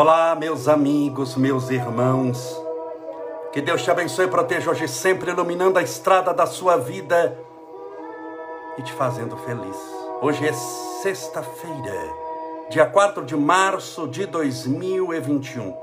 [0.00, 2.56] Olá, meus amigos, meus irmãos.
[3.50, 7.36] Que Deus te abençoe e proteja hoje sempre, iluminando a estrada da sua vida
[8.78, 9.76] e te fazendo feliz.
[10.22, 10.52] Hoje é
[11.02, 12.14] sexta-feira,
[12.70, 15.76] dia 4 de março de 2021.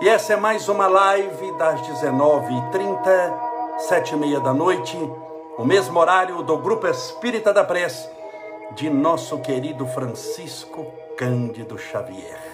[0.00, 3.34] E essa é mais uma live das 19h30,
[3.80, 4.96] 7h30 da noite,
[5.58, 8.08] o mesmo horário do Grupo Espírita da Prece,
[8.76, 10.86] de nosso querido Francisco
[11.16, 12.49] Cândido Xavier.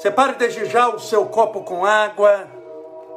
[0.00, 2.48] Separe desde já o seu copo com água,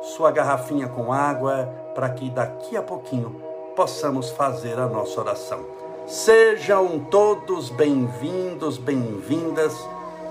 [0.01, 3.41] sua garrafinha com água, para que daqui a pouquinho
[3.73, 5.61] possamos fazer a nossa oração.
[6.05, 9.73] Sejam todos bem-vindos, bem-vindas,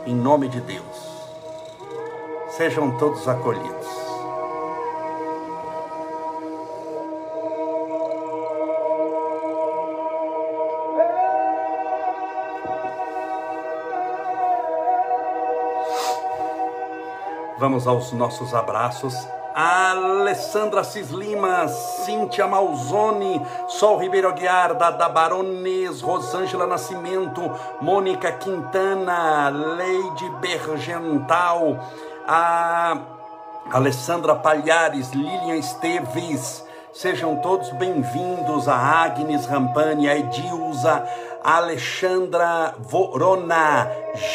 [0.05, 0.84] em nome de Deus.
[2.50, 4.02] Sejam todos acolhidos.
[17.62, 19.14] Vamos aos nossos abraços.
[19.55, 27.40] Alessandra Cislima, Cíntia Malzone, Sol Ribeiro Aguiar, da Barones, Rosângela Nascimento,
[27.80, 31.78] Mônica Quintana, Leide Bergental,
[32.27, 32.98] a
[33.70, 41.05] Alessandra Palhares, Lilian Esteves, sejam todos bem-vindos, a Agnes Rampani, a Edilza,
[41.44, 43.88] Alexandra Vorona,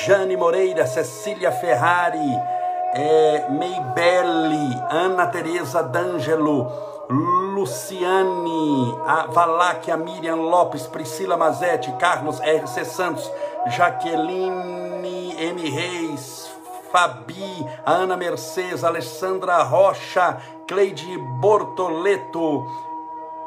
[0.05, 2.56] Jane Moreira, Cecília Ferrari,
[2.97, 6.67] é, Meibele, Ana Teresa D'Angelo,
[7.09, 12.83] Luciane, a Valáquia, Miriam Lopes, Priscila Mazetti, Carlos R.C.
[12.85, 13.31] Santos,
[13.67, 15.69] Jaqueline M.
[15.69, 16.49] Reis,
[16.91, 22.65] Fabi, Ana Mercedes, Alessandra Rocha, Cleide Bortoleto,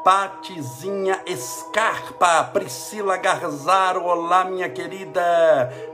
[0.03, 5.21] Patizinha Escarpa, Priscila Garzaro, olá minha querida,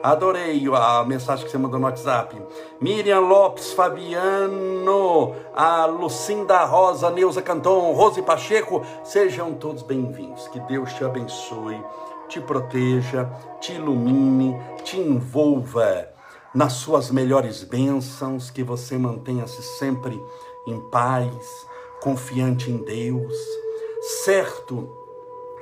[0.02, 2.42] adorei a mensagem que você mandou no WhatsApp.
[2.80, 10.48] Miriam Lopes, Fabiano, a Lucinda Rosa, Neuza Canton, Rose Pacheco, sejam todos bem-vindos.
[10.48, 11.84] Que Deus te abençoe,
[12.30, 13.30] te proteja,
[13.60, 16.08] te ilumine, te envolva
[16.56, 20.18] nas suas melhores bênçãos, que você mantenha-se sempre
[20.66, 21.68] em paz,
[22.02, 23.67] confiante em Deus
[24.08, 24.88] certo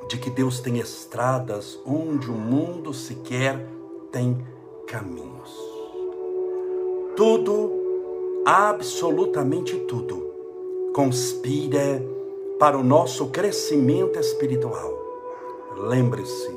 [0.07, 3.67] de que Deus tem estradas onde o mundo sequer
[4.11, 4.37] tem
[4.85, 5.51] caminhos.
[7.15, 10.31] Tudo, absolutamente tudo,
[10.93, 12.03] conspira
[12.59, 14.93] para o nosso crescimento espiritual.
[15.77, 16.51] Lembre-se,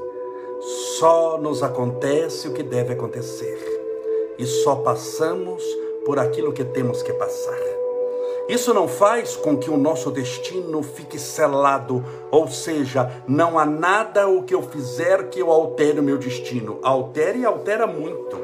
[0.99, 3.59] só nos acontece o que deve acontecer
[4.39, 5.65] e só passamos
[6.05, 7.78] por aquilo que temos que passar.
[8.49, 14.27] Isso não faz com que o nosso destino fique selado, ou seja, não há nada
[14.27, 16.79] o que eu fizer que eu altere o meu destino.
[16.83, 18.41] Altere e altera muito.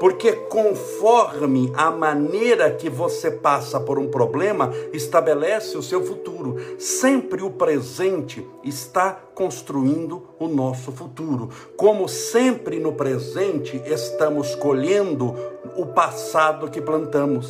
[0.00, 6.56] Porque conforme a maneira que você passa por um problema, estabelece o seu futuro.
[6.78, 11.48] Sempre o presente está construindo o nosso futuro.
[11.76, 15.34] Como sempre no presente estamos colhendo
[15.76, 17.48] o passado que plantamos.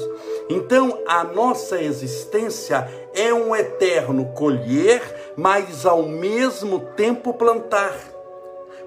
[0.49, 8.14] Então, a nossa existência é um eterno colher, mas ao mesmo tempo plantar.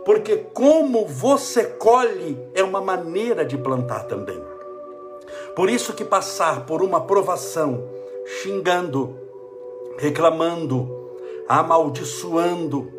[0.07, 4.41] Porque como você colhe é uma maneira de plantar também.
[5.53, 7.83] Por isso que passar por uma provação,
[8.25, 9.19] xingando,
[9.97, 11.11] reclamando,
[11.49, 12.89] amaldiçoando,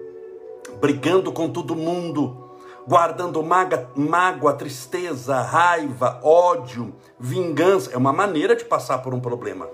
[0.78, 2.50] brigando com todo mundo,
[2.86, 7.90] guardando mágoa, mágoa, tristeza, raiva, ódio, vingança.
[7.90, 9.66] É uma maneira de passar por um problema.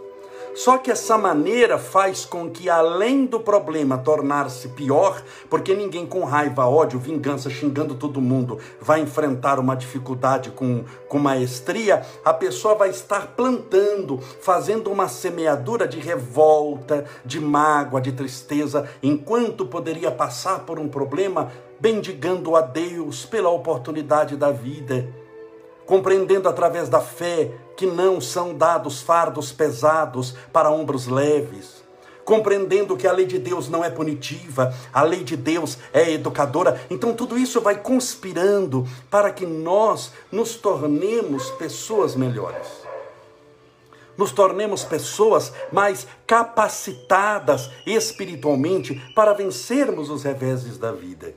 [0.54, 5.20] Só que essa maneira faz com que, além do problema tornar-se pior,
[5.50, 11.18] porque ninguém com raiva, ódio, vingança, xingando todo mundo, vai enfrentar uma dificuldade com, com
[11.18, 18.89] maestria, a pessoa vai estar plantando, fazendo uma semeadura de revolta, de mágoa, de tristeza,
[19.03, 25.09] enquanto poderia passar por um problema bendigando a Deus pela oportunidade da vida,
[25.86, 31.84] compreendendo através da fé que não são dados fardos pesados para ombros leves,
[32.25, 36.81] compreendendo que a lei de Deus não é punitiva, a lei de Deus é educadora.
[36.89, 42.84] Então tudo isso vai conspirando para que nós nos tornemos pessoas melhores.
[44.16, 51.34] Nos tornemos pessoas mais capacitadas espiritualmente para vencermos os reveses da vida.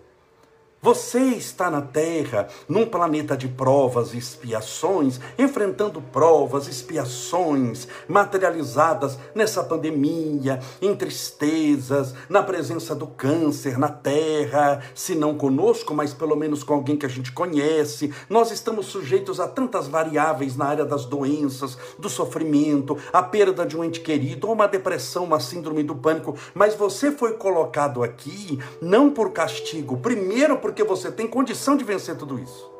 [0.87, 9.61] Você está na Terra, num planeta de provas e expiações, enfrentando provas, expiações materializadas nessa
[9.61, 16.63] pandemia, em tristezas, na presença do câncer na Terra, se não conosco, mas pelo menos
[16.63, 18.13] com alguém que a gente conhece.
[18.29, 23.75] Nós estamos sujeitos a tantas variáveis na área das doenças, do sofrimento, a perda de
[23.75, 28.57] um ente querido, ou uma depressão, uma síndrome do pânico, mas você foi colocado aqui
[28.81, 32.71] não por castigo, primeiro porque você tem condição de vencer tudo isso.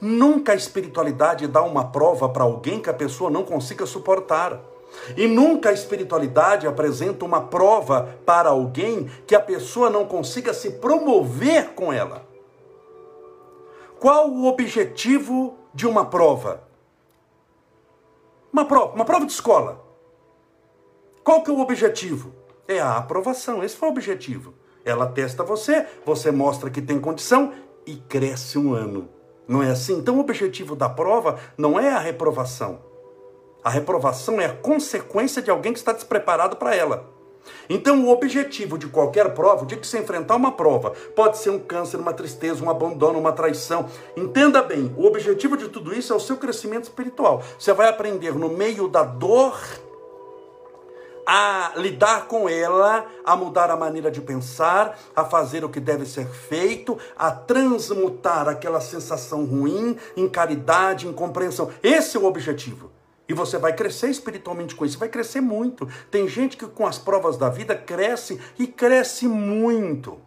[0.00, 4.60] Nunca a espiritualidade dá uma prova para alguém que a pessoa não consiga suportar.
[5.16, 10.72] E nunca a espiritualidade apresenta uma prova para alguém que a pessoa não consiga se
[10.72, 12.26] promover com ela.
[14.00, 16.62] Qual o objetivo de uma prova?
[18.52, 19.84] Uma prova, uma prova de escola.
[21.22, 22.32] Qual que é o objetivo?
[22.66, 24.54] É a aprovação, esse foi o objetivo.
[24.88, 27.52] Ela testa você, você mostra que tem condição
[27.86, 29.08] e cresce um ano.
[29.46, 29.98] Não é assim?
[29.98, 32.80] Então o objetivo da prova não é a reprovação.
[33.62, 37.18] A reprovação é a consequência de alguém que está despreparado para ela.
[37.68, 41.58] Então, o objetivo de qualquer prova, dia que você enfrentar uma prova, pode ser um
[41.58, 43.86] câncer, uma tristeza, um abandono, uma traição.
[44.16, 47.42] Entenda bem, o objetivo de tudo isso é o seu crescimento espiritual.
[47.58, 49.58] Você vai aprender no meio da dor
[51.30, 56.06] a lidar com ela, a mudar a maneira de pensar, a fazer o que deve
[56.06, 61.70] ser feito, a transmutar aquela sensação ruim em caridade, em compreensão.
[61.82, 62.90] Esse é o objetivo.
[63.28, 65.86] E você vai crescer espiritualmente com isso, vai crescer muito.
[66.10, 70.18] Tem gente que com as provas da vida cresce e cresce muito.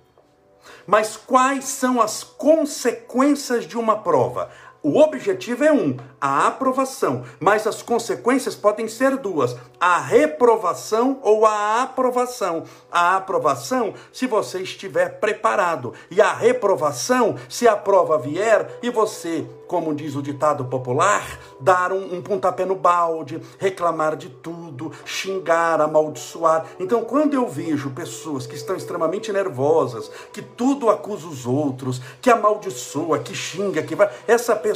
[0.86, 4.52] Mas quais são as consequências de uma prova?
[4.84, 11.46] O objetivo é um, a aprovação, mas as consequências podem ser duas: a reprovação ou
[11.46, 12.64] a aprovação.
[12.92, 19.46] A aprovação, se você estiver preparado, e a reprovação, se a prova vier e você
[19.72, 25.80] como diz o ditado popular, dar um, um pontapé no balde, reclamar de tudo, xingar,
[25.80, 26.66] amaldiçoar.
[26.78, 32.30] Então, quando eu vejo pessoas que estão extremamente nervosas, que tudo acusa os outros, que
[32.30, 34.71] amaldiçoa, que xinga, que vai, essa pessoa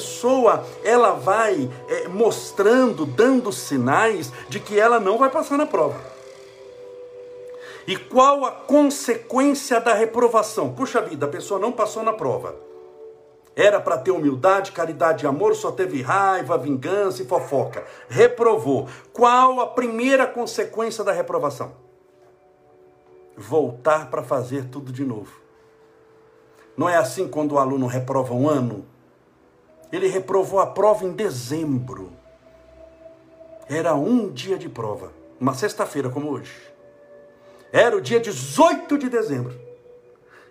[0.83, 5.99] ela vai é, mostrando, dando sinais de que ela não vai passar na prova.
[7.87, 10.73] E qual a consequência da reprovação?
[10.73, 12.55] Puxa vida, a pessoa não passou na prova.
[13.55, 17.85] Era para ter humildade, caridade e amor, só teve raiva, vingança e fofoca.
[18.09, 18.89] Reprovou.
[19.13, 21.71] Qual a primeira consequência da reprovação?
[23.37, 25.31] Voltar para fazer tudo de novo.
[26.75, 28.85] Não é assim quando o aluno reprova um ano?
[29.95, 32.11] Ele reprovou a prova em dezembro.
[33.65, 36.51] Era um dia de prova, uma sexta-feira como hoje.
[37.71, 39.57] Era o dia 18 de dezembro.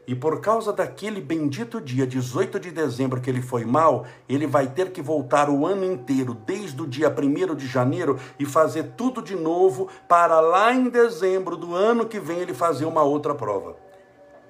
[0.06, 4.66] E por causa daquele bendito dia 18 de dezembro que ele foi mal, ele vai
[4.66, 9.20] ter que voltar o ano inteiro, desde o dia 1 de janeiro, e fazer tudo
[9.20, 13.76] de novo para lá em dezembro do ano que vem ele fazer uma outra prova.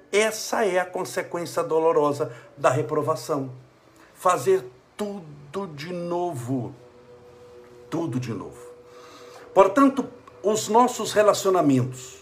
[0.09, 3.51] Essa é a consequência dolorosa da reprovação.
[4.13, 4.63] Fazer
[4.97, 6.73] tudo de novo.
[7.89, 8.65] Tudo de novo.
[9.53, 10.07] Portanto,
[10.43, 12.17] os nossos relacionamentos,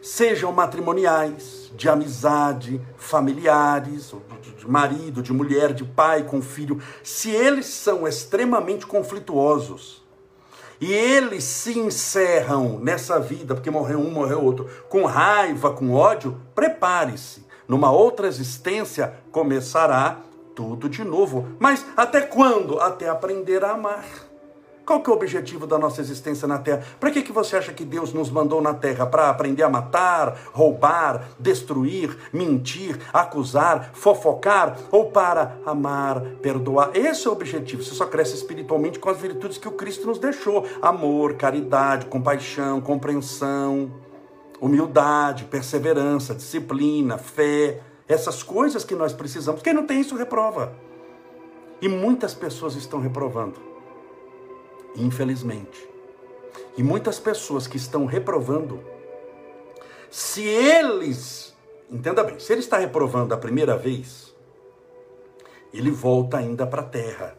[0.00, 4.12] sejam matrimoniais, de amizade, familiares,
[4.56, 10.02] de marido, de mulher, de pai com filho, se eles são extremamente conflituosos
[10.80, 16.40] e eles se encerram nessa vida, porque morreu um, morreu outro, com raiva, com ódio,
[16.54, 17.44] prepare-se.
[17.66, 20.20] Numa outra existência começará
[20.56, 21.46] tudo de novo.
[21.60, 22.80] Mas até quando?
[22.80, 24.04] Até aprender a amar.
[24.86, 26.84] Qual que é o objetivo da nossa existência na Terra?
[27.00, 29.04] Para que, que você acha que Deus nos mandou na Terra?
[29.04, 34.78] Para aprender a matar, roubar, destruir, mentir, acusar, fofocar?
[34.92, 36.92] Ou para amar, perdoar?
[36.94, 37.82] Esse é o objetivo.
[37.82, 42.80] Você só cresce espiritualmente com as virtudes que o Cristo nos deixou: amor, caridade, compaixão,
[42.80, 43.90] compreensão,
[44.60, 47.82] humildade, perseverança, disciplina, fé.
[48.08, 49.62] Essas coisas que nós precisamos.
[49.62, 50.72] Quem não tem isso, reprova.
[51.80, 53.76] E muitas pessoas estão reprovando
[54.96, 55.88] infelizmente.
[56.76, 58.80] E muitas pessoas que estão reprovando,
[60.10, 61.54] se eles,
[61.90, 64.34] entenda bem, se ele está reprovando a primeira vez,
[65.72, 67.38] ele volta ainda para a terra.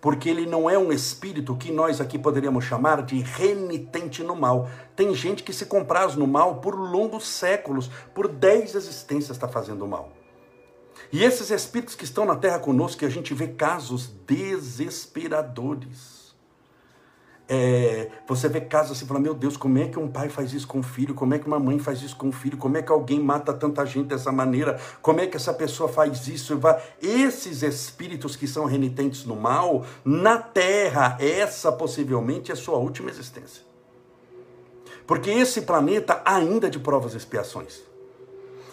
[0.00, 4.68] Porque ele não é um espírito que nós aqui poderíamos chamar de renitente no mal.
[4.96, 9.86] Tem gente que se compraz no mal por longos séculos, por dez existências está fazendo
[9.86, 10.12] mal.
[11.12, 16.19] E esses espíritos que estão na terra conosco, que a gente vê casos desesperadores
[17.52, 20.68] É, você vê casos assim, fala, meu Deus, como é que um pai faz isso
[20.68, 21.16] com um filho?
[21.16, 22.56] Como é que uma mãe faz isso com um filho?
[22.56, 24.78] Como é que alguém mata tanta gente dessa maneira?
[25.02, 26.56] Como é que essa pessoa faz isso?
[27.02, 33.64] Esses espíritos que são renitentes no mal, na terra, essa possivelmente é sua última existência.
[35.04, 37.80] Porque esse planeta ainda é de provas e expiações.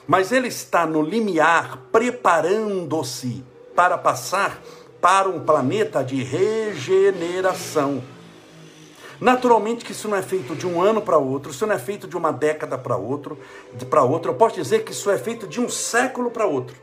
[0.07, 3.43] Mas ele está no limiar, preparando-se
[3.75, 4.61] para passar
[5.01, 8.03] para um planeta de regeneração.
[9.19, 12.07] Naturalmente que isso não é feito de um ano para outro, isso não é feito
[12.07, 13.37] de uma década para outro,
[13.89, 14.31] para outro.
[14.31, 16.75] Eu posso dizer que isso é feito de um século para outro.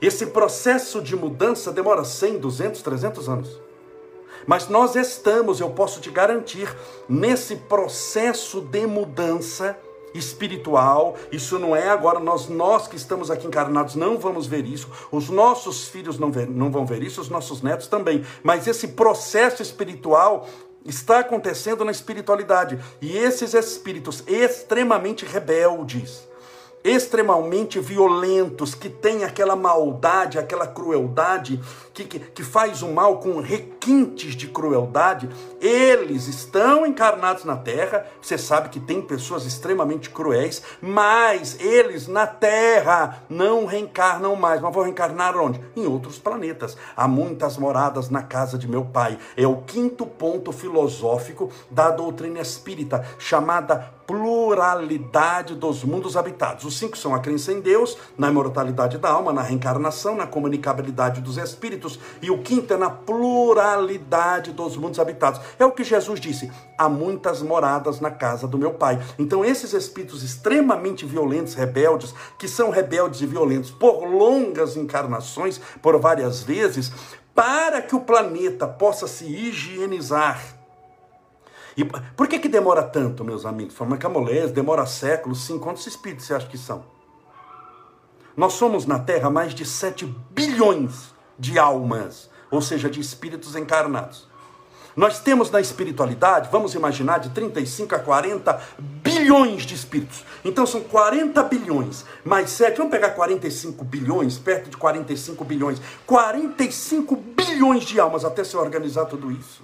[0.00, 3.60] Esse processo de mudança demora 100, 200, 300 anos.
[4.46, 6.74] Mas nós estamos, eu posso te garantir,
[7.08, 9.76] nesse processo de mudança
[10.14, 11.16] espiritual.
[11.30, 14.88] Isso não é agora nós nós que estamos aqui encarnados não vamos ver isso.
[15.12, 18.24] Os nossos filhos não, ver, não vão ver isso, os nossos netos também.
[18.42, 20.48] Mas esse processo espiritual
[20.84, 22.78] está acontecendo na espiritualidade.
[23.00, 26.26] E esses espíritos extremamente rebeldes,
[26.82, 31.60] extremamente violentos, que têm aquela maldade, aquela crueldade,
[31.92, 35.28] que, que, que faz o mal com requintes de crueldade,
[35.60, 38.06] eles estão encarnados na terra.
[38.20, 44.60] Você sabe que tem pessoas extremamente cruéis, mas eles na terra não reencarnam mais.
[44.60, 45.60] Mas vão reencarnar onde?
[45.76, 46.76] Em outros planetas.
[46.96, 49.18] Há muitas moradas na casa de meu pai.
[49.36, 56.64] É o quinto ponto filosófico da doutrina espírita, chamada pluralidade dos mundos habitados.
[56.64, 61.20] Os cinco são a crença em Deus, na imortalidade da alma, na reencarnação, na comunicabilidade
[61.20, 61.79] dos espíritos,
[62.20, 65.40] e o quinto é na pluralidade dos mundos habitados.
[65.58, 69.00] É o que Jesus disse: há muitas moradas na casa do meu Pai.
[69.18, 75.98] Então, esses espíritos extremamente violentos, rebeldes, que são rebeldes e violentos por longas encarnações, por
[75.98, 76.92] várias vezes,
[77.34, 80.60] para que o planeta possa se higienizar
[81.76, 83.74] e por que, que demora tanto, meus amigos?
[83.74, 85.58] Forma camolés, demora séculos, sim.
[85.58, 86.84] Quantos espíritos você acha que são?
[88.36, 91.09] Nós somos na Terra mais de 7 bilhões
[91.40, 94.28] de almas, ou seja, de espíritos encarnados.
[94.94, 100.24] Nós temos na espiritualidade, vamos imaginar, de 35 a 40 bilhões de espíritos.
[100.44, 105.80] Então são 40 bilhões mais 7, vamos pegar 45 bilhões, perto de 45 bilhões.
[106.06, 109.62] 45 bilhões de almas até se organizar tudo isso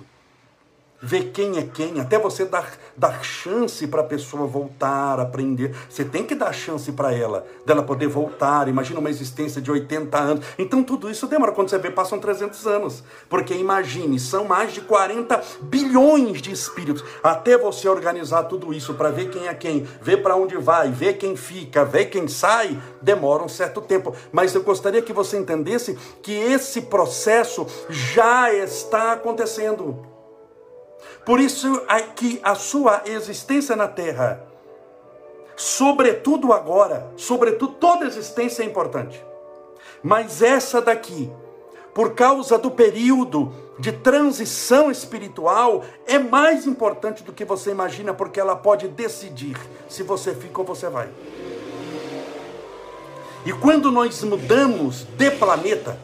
[1.01, 5.75] ver quem é quem, até você dar, dar chance para a pessoa voltar, aprender.
[5.89, 8.69] Você tem que dar chance para ela, dela poder voltar.
[8.69, 10.47] Imagina uma existência de 80 anos.
[10.59, 11.53] Então tudo isso demora.
[11.53, 13.03] Quando você vê, passam 300 anos.
[13.29, 17.05] Porque imagine, são mais de 40 bilhões de espíritos.
[17.23, 21.15] Até você organizar tudo isso para ver quem é quem, ver para onde vai, ver
[21.15, 24.15] quem fica, ver quem sai, demora um certo tempo.
[24.33, 30.16] Mas eu gostaria que você entendesse que esse processo já está acontecendo.
[31.25, 31.83] Por isso
[32.15, 34.47] que a sua existência na terra,
[35.57, 39.25] sobretudo agora, sobretudo toda existência é importante.
[40.03, 41.31] Mas essa daqui,
[41.93, 48.39] por causa do período de transição espiritual, é mais importante do que você imagina, porque
[48.39, 49.57] ela pode decidir
[49.89, 51.09] se você fica ou você vai.
[53.45, 55.99] E quando nós mudamos de planeta,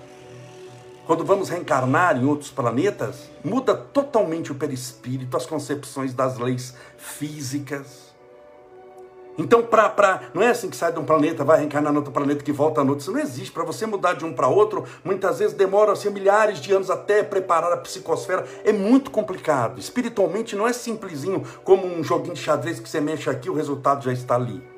[1.06, 8.12] quando vamos reencarnar em outros planetas, muda totalmente o perispírito, as concepções das leis físicas.
[9.36, 12.12] Então, pra, pra, não é assim que sai de um planeta, vai reencarnar em outro
[12.12, 13.02] planeta, que volta no outro.
[13.02, 13.50] Isso não existe.
[13.50, 17.22] Para você mudar de um para outro, muitas vezes demora assim, milhares de anos até
[17.22, 18.46] preparar a psicosfera.
[18.62, 19.80] É muito complicado.
[19.80, 24.04] Espiritualmente não é simplesinho como um joguinho de xadrez que você mexe aqui o resultado
[24.04, 24.71] já está ali.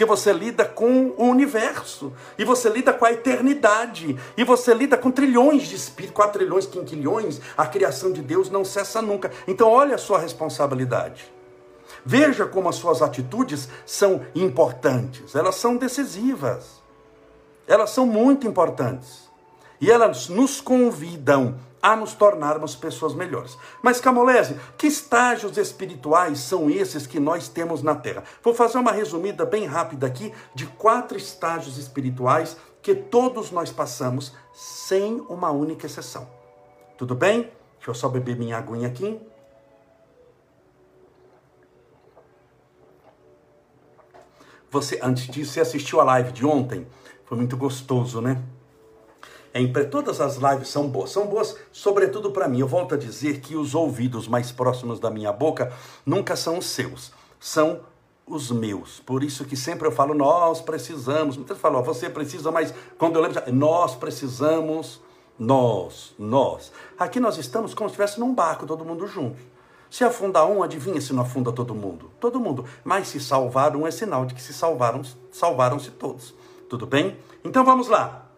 [0.00, 4.96] Porque você lida com o universo, e você lida com a eternidade, e você lida
[4.96, 9.30] com trilhões de espíritos, 4 trilhões, quinquilhões, a criação de Deus não cessa nunca.
[9.46, 11.30] Então, olha a sua responsabilidade.
[12.02, 16.80] Veja como as suas atitudes são importantes, elas são decisivas,
[17.68, 19.30] elas são muito importantes,
[19.82, 23.56] e elas nos convidam a nos tornarmos pessoas melhores.
[23.82, 28.24] Mas Camolese, que estágios espirituais são esses que nós temos na Terra?
[28.42, 34.32] Vou fazer uma resumida bem rápida aqui de quatro estágios espirituais que todos nós passamos,
[34.52, 36.28] sem uma única exceção.
[36.96, 37.50] Tudo bem?
[37.76, 39.20] Deixa eu só beber minha aguinha aqui.
[44.70, 46.86] Você, antes disso, você assistiu a live de ontem?
[47.24, 48.40] Foi muito gostoso, né?
[49.52, 52.60] É, todas as lives são boas, são boas sobretudo para mim.
[52.60, 55.72] Eu volto a dizer que os ouvidos mais próximos da minha boca
[56.06, 57.80] nunca são os seus, são
[58.26, 59.00] os meus.
[59.00, 61.36] Por isso que sempre eu falo, nós precisamos.
[61.36, 65.00] Muitas falam, você precisa, mas quando eu lembro, nós precisamos,
[65.38, 66.72] nós, nós.
[66.98, 69.50] Aqui nós estamos como se estivesse num barco, todo mundo junto.
[69.90, 72.12] Se afundar um, adivinha se não afunda todo mundo?
[72.20, 72.64] Todo mundo.
[72.84, 75.02] Mas se salvar um é sinal de que se salvaram,
[75.32, 76.32] salvaram-se todos.
[76.68, 77.16] Tudo bem?
[77.44, 78.29] Então vamos lá.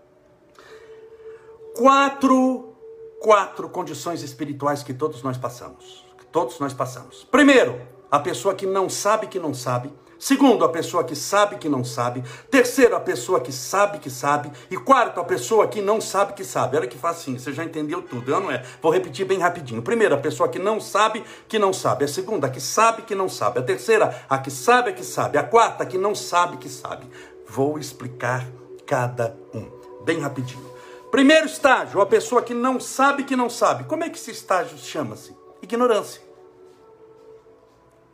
[1.75, 2.75] Quatro,
[3.19, 6.05] quatro condições espirituais que todos nós passamos.
[6.19, 7.27] Que todos nós passamos.
[7.31, 9.91] Primeiro, a pessoa que não sabe que não sabe.
[10.19, 12.23] Segundo, a pessoa que sabe que não sabe.
[12.51, 14.53] Terceiro, a pessoa que sabe que sabe.
[14.71, 16.77] E quarto, a pessoa que não sabe que sabe.
[16.77, 18.63] Olha que facinho, você já entendeu tudo, não é?
[18.83, 19.83] Vou repetir bem rapidinho.
[19.83, 22.05] Primeiro, a pessoa que não sabe que não sabe.
[22.05, 23.61] A segunda, a que sabe que não sabe.
[23.61, 25.39] A terceira, a que sabe a que sabe.
[25.39, 27.05] A quarta, a que não sabe que sabe.
[27.49, 28.47] Vou explicar
[28.87, 30.72] cada um, bem rapidinho.
[31.13, 33.85] Primeiro estágio, a pessoa que não sabe que não sabe.
[33.85, 35.37] Como é que esse estágio chama-se?
[35.61, 36.23] Ignorância.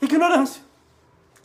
[0.02, 0.60] Ignorância.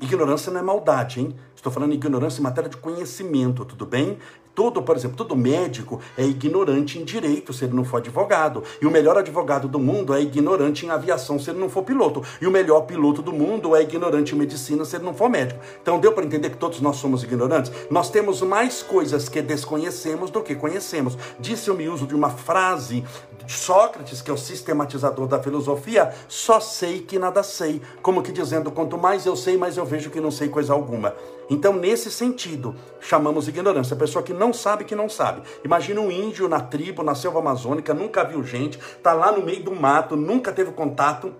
[0.01, 1.39] Ignorância não é maldade, hein?
[1.55, 4.17] Estou falando ignorância em matéria de conhecimento, tudo bem?
[4.55, 8.63] Todo, por exemplo, todo médico é ignorante em direito se ele não for advogado.
[8.79, 12.22] E o melhor advogado do mundo é ignorante em aviação se ele não for piloto.
[12.39, 15.60] E o melhor piloto do mundo é ignorante em medicina se ele não for médico.
[15.81, 17.72] Então deu para entender que todos nós somos ignorantes?
[17.89, 21.17] Nós temos mais coisas que desconhecemos do que conhecemos.
[21.39, 23.03] Disse eu me uso de uma frase
[23.47, 27.81] Sócrates, que é o sistematizador da filosofia, só sei que nada sei.
[28.01, 31.15] Como que dizendo, quanto mais eu sei, mais eu vejo que não sei coisa alguma.
[31.50, 33.95] Então, nesse sentido, chamamos ignorância.
[33.95, 35.41] A pessoa que não sabe que não sabe.
[35.63, 39.63] Imagina um índio na tribo, na selva amazônica, nunca viu gente, está lá no meio
[39.63, 41.33] do mato, nunca teve contato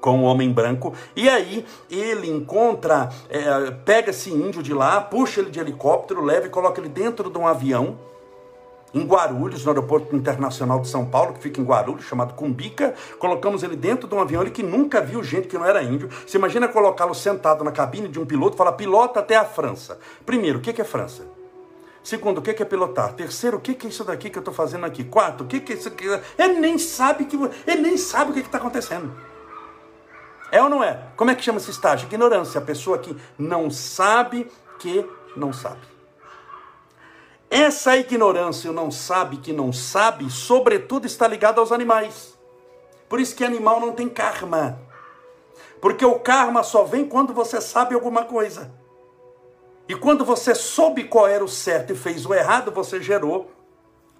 [0.00, 5.40] com o homem branco, e aí ele encontra, é, pega esse índio de lá, puxa
[5.40, 7.98] ele de helicóptero, leva e coloca ele dentro de um avião
[8.92, 12.94] em Guarulhos, no aeroporto internacional de São Paulo, que fica em Guarulhos, chamado Cumbica.
[13.18, 16.08] Colocamos ele dentro de um avião, ele que nunca viu gente que não era índio.
[16.26, 19.98] Você imagina colocá-lo sentado na cabine de um piloto e falar, pilota até a França.
[20.26, 21.24] Primeiro, o que é França?
[22.02, 23.12] Segundo, o que é pilotar?
[23.12, 25.04] Terceiro, o que é isso daqui que eu estou fazendo aqui?
[25.04, 26.06] Quarto, o que é isso aqui?
[26.38, 29.12] Ele nem sabe que ele nem sabe o que está acontecendo.
[30.50, 30.98] É ou não é?
[31.16, 32.06] Como é que chama esse estágio?
[32.06, 32.58] Ignorância.
[32.58, 35.06] A pessoa que não sabe que
[35.36, 35.89] não sabe.
[37.50, 42.38] Essa ignorância, o não sabe que não sabe, sobretudo está ligada aos animais.
[43.08, 44.80] Por isso que animal não tem karma.
[45.80, 48.72] Porque o karma só vem quando você sabe alguma coisa.
[49.88, 53.50] E quando você soube qual era o certo e fez o errado, você gerou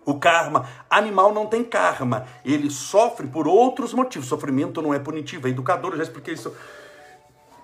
[0.04, 0.68] o karma.
[0.90, 2.26] Animal não tem karma.
[2.44, 4.28] Ele sofre por outros motivos.
[4.28, 5.46] Sofrimento não é punitivo.
[5.46, 6.52] É educador, eu já expliquei isso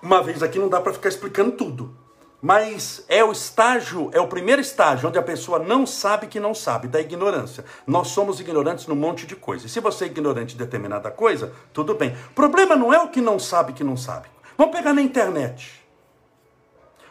[0.01, 2.06] uma vez aqui, não dá para ficar explicando tudo.
[2.41, 6.53] Mas é o estágio, é o primeiro estágio onde a pessoa não sabe que não
[6.53, 7.65] sabe, da ignorância.
[7.85, 9.71] Nós somos ignorantes num monte de coisas.
[9.71, 12.15] Se você é ignorante de determinada coisa, tudo bem.
[12.31, 14.27] O problema não é o que não sabe que não sabe.
[14.55, 15.76] Vamos pegar na internet.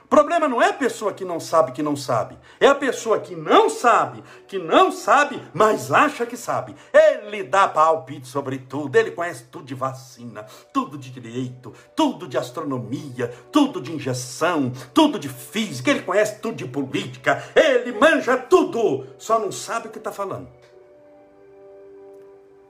[0.06, 3.18] O problema não é a pessoa que não sabe que não sabe, é a pessoa
[3.18, 6.76] que não sabe, que não sabe, mas acha que sabe.
[6.92, 12.38] Ele dá palpite sobre tudo, ele conhece tudo de vacina, tudo de direito, tudo de
[12.38, 19.08] astronomia, tudo de injeção, tudo de física, ele conhece tudo de política, ele manja tudo,
[19.18, 20.46] só não sabe o que está falando.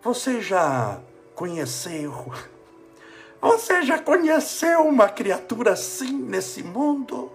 [0.02, 0.98] Você já
[1.34, 2.32] conheceu
[3.40, 7.30] você já conheceu uma criatura assim nesse mundo?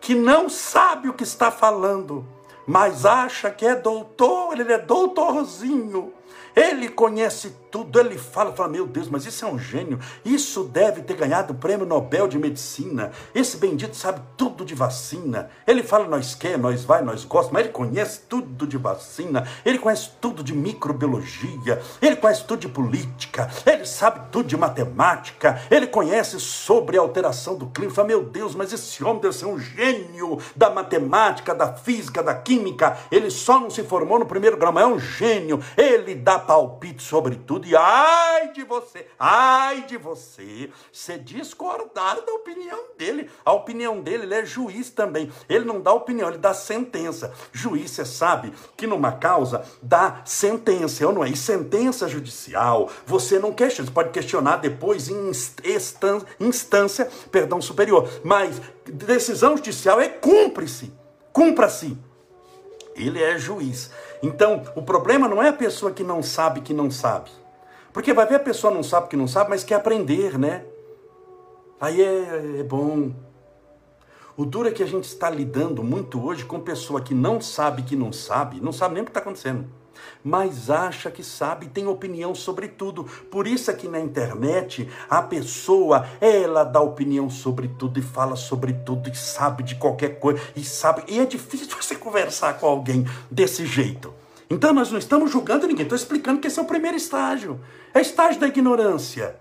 [0.00, 2.26] Que não sabe o que está falando,
[2.66, 6.12] mas acha que é doutor, ele é doutorzinho.
[6.54, 11.00] Ele conhece tudo, ele fala, fala, meu Deus, mas isso é um gênio, isso deve
[11.00, 16.06] ter ganhado o prêmio Nobel de Medicina, esse bendito sabe tudo de vacina, ele fala,
[16.06, 20.44] nós quer, nós vai, nós gosta, mas ele conhece tudo de vacina, ele conhece tudo
[20.44, 26.98] de microbiologia, ele conhece tudo de política, ele sabe tudo de matemática, ele conhece sobre
[26.98, 30.68] a alteração do clima, fala, meu Deus, mas esse homem deve ser um gênio da
[30.68, 34.86] matemática, da física, da química, ele só não se formou no primeiro grau, mas é
[34.86, 37.68] um gênio, ele dá palpite sobre tudo, tudo.
[37.68, 43.30] E ai de você, ai de você, se discordar da opinião dele.
[43.44, 45.30] A opinião dele, ele é juiz também.
[45.48, 47.32] Ele não dá opinião, ele dá sentença.
[47.52, 51.30] Juiz, você sabe que numa causa dá sentença, ou não é?
[51.30, 55.30] E sentença judicial, você não questiona, você pode questionar depois em
[56.40, 58.08] instância, perdão, superior.
[58.24, 60.92] Mas decisão judicial é cúmplice,
[61.32, 61.96] cumpra-se.
[62.94, 63.90] Ele é juiz.
[64.22, 67.30] Então, o problema não é a pessoa que não sabe que não sabe.
[67.92, 70.64] Porque vai ver a pessoa não sabe que não sabe, mas quer aprender, né?
[71.80, 73.12] Aí é, é bom.
[74.36, 77.82] O duro é que a gente está lidando muito hoje com pessoa que não sabe
[77.82, 79.66] que não sabe, não sabe nem o que está acontecendo,
[80.24, 83.04] mas acha que sabe e tem opinião sobre tudo.
[83.30, 88.36] Por isso é que na internet a pessoa, ela dá opinião sobre tudo e fala
[88.36, 91.02] sobre tudo e sabe de qualquer coisa e sabe.
[91.08, 94.21] E é difícil você conversar com alguém desse jeito.
[94.52, 97.58] Então nós não estamos julgando ninguém, estou explicando que esse é o primeiro estágio.
[97.94, 99.36] É estágio da ignorância.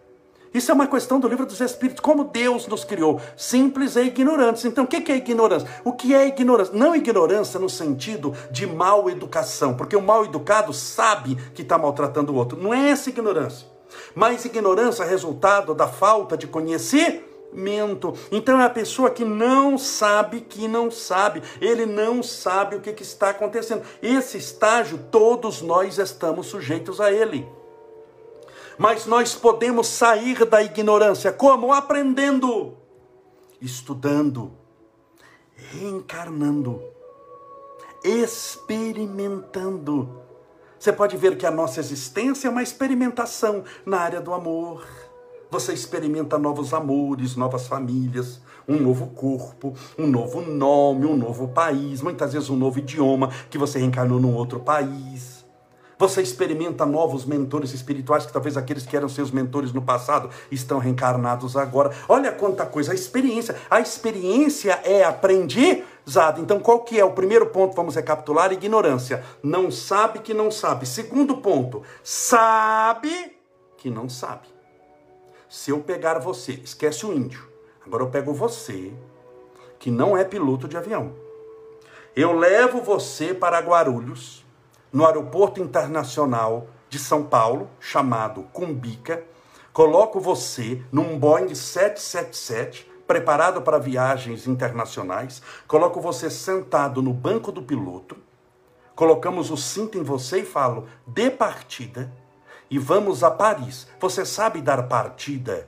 [0.53, 4.63] Isso é uma questão do livro dos Espíritos, como Deus nos criou, simples e ignorantes.
[4.63, 5.67] Então, o que é ignorância?
[5.83, 6.73] O que é ignorância?
[6.73, 12.31] Não ignorância no sentido de mal educação, porque o mal educado sabe que está maltratando
[12.31, 12.61] o outro.
[12.61, 13.67] Não é essa ignorância.
[14.15, 16.47] Mas ignorância é resultado da falta de
[17.51, 18.13] conhecimento.
[18.31, 21.43] Então é a pessoa que não sabe que não sabe.
[21.59, 23.83] Ele não sabe o que, que está acontecendo.
[24.01, 27.45] Esse estágio, todos nós estamos sujeitos a ele.
[28.77, 31.71] Mas nós podemos sair da ignorância como?
[31.71, 32.75] Aprendendo,
[33.61, 34.51] estudando,
[35.55, 36.81] reencarnando,
[38.03, 40.19] experimentando.
[40.79, 44.83] Você pode ver que a nossa existência é uma experimentação na área do amor.
[45.51, 52.01] Você experimenta novos amores, novas famílias, um novo corpo, um novo nome, um novo país,
[52.01, 55.43] muitas vezes um novo idioma que você reencarnou num outro país.
[55.99, 60.79] Você experimenta novos mentores espirituais, que talvez aqueles que eram seus mentores no passado estão
[60.79, 61.91] reencarnados agora.
[62.07, 63.57] Olha quanta coisa, a experiência.
[63.69, 66.39] A experiência é aprendizado.
[66.39, 67.75] Então, qual que é o primeiro ponto?
[67.75, 69.21] Vamos recapitular: ignorância.
[69.43, 70.85] Não sabe que não sabe.
[70.85, 73.35] Segundo ponto, sabe
[73.77, 74.50] que não sabe.
[75.51, 77.45] Se eu pegar você, esquece o índio.
[77.85, 78.93] Agora eu pego você,
[79.77, 81.13] que não é piloto de avião.
[82.15, 84.45] Eu levo você para Guarulhos
[84.93, 89.25] no aeroporto internacional de São Paulo, chamado Cumbica.
[89.73, 95.41] Coloco você num Boeing 777, preparado para viagens internacionais.
[95.67, 98.15] Coloco você sentado no banco do piloto.
[98.95, 102.09] Colocamos o cinto em você e falo: de partida
[102.71, 103.85] e vamos a Paris.
[103.99, 105.67] Você sabe dar partida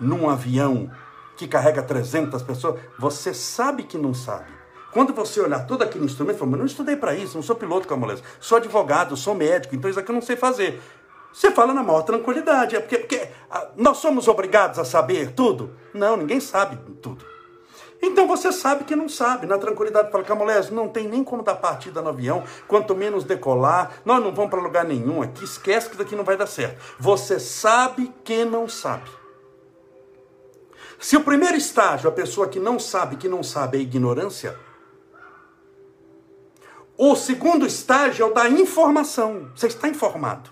[0.00, 0.90] num avião
[1.36, 2.80] que carrega 300 pessoas?
[2.98, 4.50] Você sabe que não sabe.
[4.90, 7.86] Quando você olhar todo aquele instrumento, fala, mas não estudei para isso, não sou piloto
[7.86, 10.80] camolese, sou advogado, sou médico, então isso aqui eu não sei fazer.
[11.30, 15.76] Você fala na maior tranquilidade, é porque, porque ah, nós somos obrigados a saber tudo?
[15.92, 17.22] Não, ninguém sabe tudo.
[18.00, 21.56] Então você sabe que não sabe, na tranquilidade fala, Camolés, não tem nem como dar
[21.56, 25.96] partida no avião, quanto menos decolar, nós não vamos para lugar nenhum aqui, esquece que
[25.96, 26.80] daqui não vai dar certo.
[26.98, 29.10] Você sabe que não sabe.
[30.98, 34.56] Se o primeiro estágio, a pessoa que não sabe que não sabe é ignorância,
[36.96, 39.50] o segundo estágio é o da informação.
[39.54, 40.50] Você está informado.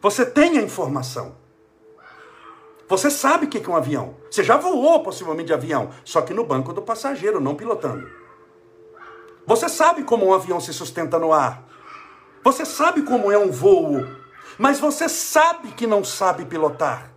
[0.00, 1.34] Você tem a informação.
[2.90, 4.16] Você sabe o que é um avião.
[4.28, 8.10] Você já voou possivelmente de avião, só que no banco do passageiro, não pilotando.
[9.46, 11.64] Você sabe como um avião se sustenta no ar.
[12.42, 14.04] Você sabe como é um voo.
[14.58, 17.12] Mas você sabe que não sabe pilotar.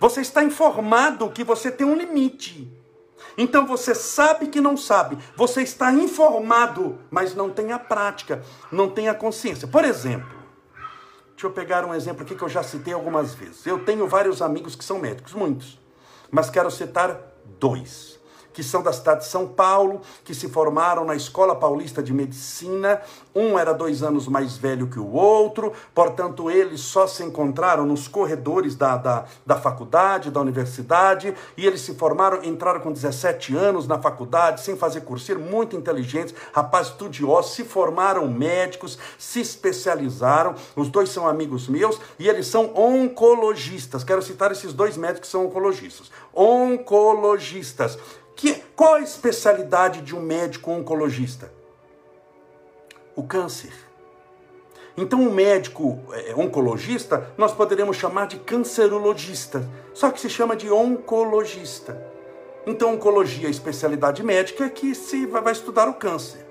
[0.00, 2.72] Você está informado que você tem um limite.
[3.36, 8.88] Então você sabe que não sabe, você está informado, mas não tem a prática, não
[8.88, 9.66] tem a consciência.
[9.68, 10.43] Por exemplo,
[11.34, 13.66] deixa eu pegar um exemplo aqui que eu já citei algumas vezes.
[13.66, 15.78] Eu tenho vários amigos que são médicos, muitos,
[16.30, 17.20] mas quero citar
[17.58, 18.13] dois
[18.54, 23.02] que são da cidade de São Paulo, que se formaram na Escola Paulista de Medicina.
[23.34, 28.06] Um era dois anos mais velho que o outro, portanto, eles só se encontraram nos
[28.06, 33.88] corredores da, da, da faculdade, da universidade, e eles se formaram, entraram com 17 anos
[33.88, 40.54] na faculdade, sem fazer curso, muito inteligentes, rapazes estudiosos, se formaram médicos, se especializaram.
[40.76, 44.04] Os dois são amigos meus e eles são oncologistas.
[44.04, 46.10] Quero citar esses dois médicos que são oncologistas.
[46.32, 47.98] Oncologistas
[48.36, 51.52] que, qual a especialidade de um médico oncologista?
[53.14, 53.72] O câncer.
[54.96, 60.70] Então, um médico é, oncologista, nós poderíamos chamar de cancerologista, só que se chama de
[60.70, 62.00] oncologista.
[62.66, 66.46] Então, oncologia, a especialidade médica, é que se vai estudar o câncer.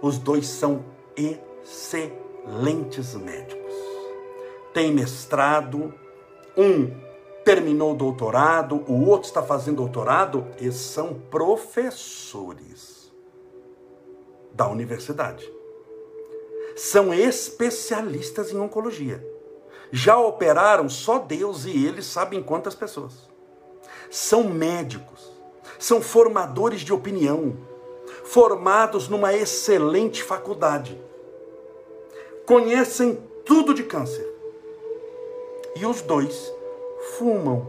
[0.00, 0.84] Os dois são
[1.16, 3.74] excelentes médicos.
[4.72, 5.94] Tem mestrado,
[6.56, 6.90] um
[7.46, 13.14] terminou o doutorado, o outro está fazendo doutorado, e são professores
[14.52, 15.48] da universidade.
[16.74, 19.24] São especialistas em oncologia.
[19.92, 23.30] Já operaram só Deus e eles sabem quantas pessoas.
[24.10, 25.30] São médicos,
[25.78, 27.56] são formadores de opinião,
[28.24, 31.00] formados numa excelente faculdade.
[32.44, 34.26] Conhecem tudo de câncer.
[35.76, 36.55] E os dois
[37.18, 37.66] fumam.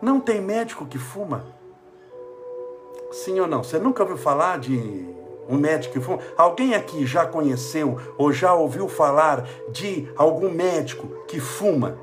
[0.00, 1.44] Não tem médico que fuma?
[3.10, 3.62] Sim ou não?
[3.62, 5.04] Você nunca ouviu falar de
[5.48, 6.20] um médico que fuma?
[6.36, 11.98] Alguém aqui já conheceu ou já ouviu falar de algum médico que fuma?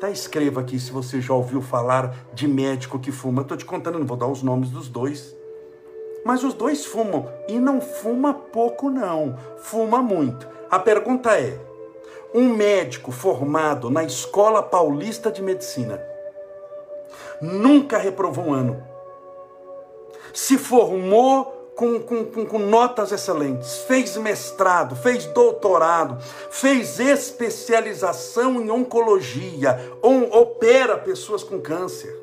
[0.00, 3.42] Tá, escreva aqui se você já ouviu falar de médico que fuma.
[3.42, 5.34] Estou te contando, não vou dar os nomes dos dois.
[6.24, 7.26] Mas os dois fumam.
[7.48, 9.38] E não fuma pouco, não.
[9.58, 10.46] Fuma muito.
[10.70, 11.58] A pergunta é:
[12.34, 16.00] Um médico formado na Escola Paulista de Medicina
[17.40, 18.82] nunca reprovou um ano.
[20.32, 26.18] Se formou com, com, com, notas excelentes, fez mestrado, fez doutorado,
[26.50, 32.14] fez especialização em oncologia, on, opera pessoas com câncer.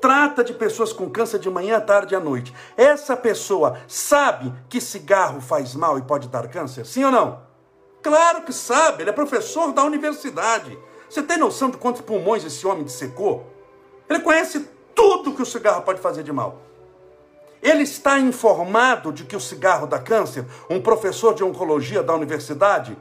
[0.00, 2.54] Trata de pessoas com câncer de manhã, tarde e à noite.
[2.76, 6.86] Essa pessoa sabe que cigarro faz mal e pode dar câncer?
[6.86, 7.47] Sim ou não?
[8.02, 10.78] Claro que sabe, ele é professor da universidade.
[11.08, 13.46] Você tem noção de quantos pulmões esse homem dissecou?
[14.08, 16.62] Ele conhece tudo que o cigarro pode fazer de mal.
[17.62, 20.44] Ele está informado de que o cigarro dá câncer?
[20.70, 22.96] Um professor de oncologia da universidade?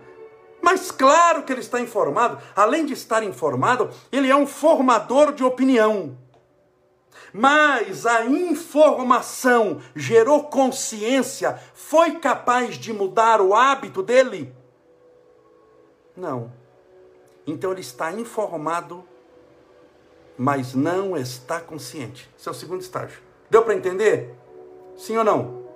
[0.62, 2.39] Mas claro que ele está informado.
[2.55, 6.17] Além de estar informado, ele é um formador de opinião.
[7.31, 14.57] Mas a informação gerou consciência, foi capaz de mudar o hábito dele?
[16.17, 16.51] Não.
[17.45, 19.03] Então ele está informado,
[20.38, 22.30] mas não está consciente.
[22.38, 23.21] Esse é o segundo estágio.
[23.49, 24.36] Deu para entender?
[24.97, 25.67] Sim ou não?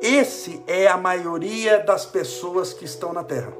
[0.00, 3.52] Esse é a maioria das pessoas que estão na Terra.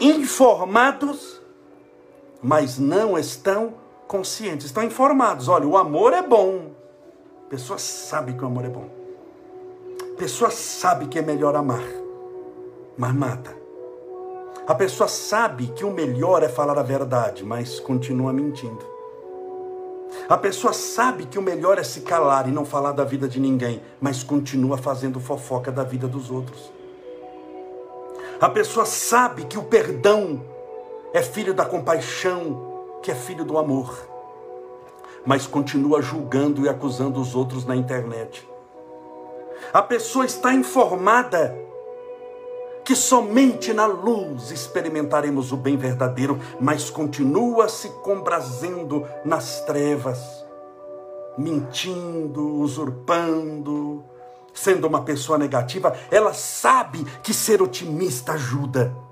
[0.00, 1.40] Informados,
[2.42, 3.74] mas não estão
[4.06, 4.66] conscientes.
[4.66, 5.48] Estão informados.
[5.48, 6.72] Olha, o amor é bom.
[7.48, 8.88] Pessoa sabe que o amor é bom.
[10.16, 11.82] Pessoa sabe que é melhor amar,
[12.96, 13.54] mas mata.
[14.66, 18.94] A pessoa sabe que o melhor é falar a verdade, mas continua mentindo.
[20.28, 23.38] A pessoa sabe que o melhor é se calar e não falar da vida de
[23.38, 26.72] ninguém, mas continua fazendo fofoca da vida dos outros.
[28.40, 30.42] A pessoa sabe que o perdão
[31.12, 34.08] é filho da compaixão, que é filho do amor,
[35.26, 38.48] mas continua julgando e acusando os outros na internet.
[39.72, 41.56] A pessoa está informada
[42.84, 50.44] que somente na luz experimentaremos o bem verdadeiro, mas continua se comprazendo nas trevas,
[51.38, 54.04] mentindo, usurpando,
[54.52, 55.96] sendo uma pessoa negativa.
[56.10, 59.03] Ela sabe que ser otimista ajuda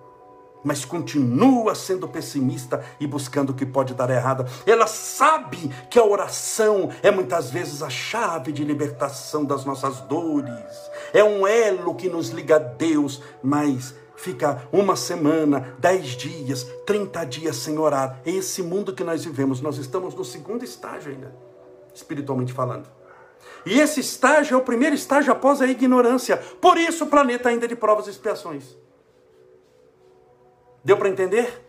[0.65, 4.47] mas continua sendo pessimista e buscando o que pode dar errado.
[4.67, 10.91] Ela sabe que a oração é muitas vezes a chave de libertação das nossas dores,
[11.13, 17.25] é um elo que nos liga a Deus, mas fica uma semana, dez dias, trinta
[17.25, 18.21] dias sem orar.
[18.25, 19.61] É esse mundo que nós vivemos.
[19.61, 21.35] Nós estamos no segundo estágio ainda,
[21.93, 22.89] espiritualmente falando.
[23.67, 26.37] E esse estágio é o primeiro estágio após a ignorância.
[26.37, 28.77] Por isso o planeta ainda é de provas e expiações.
[30.85, 31.63] Deu para entender?